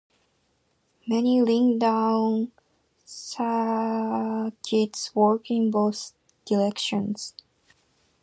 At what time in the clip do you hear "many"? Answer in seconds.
1.07-1.41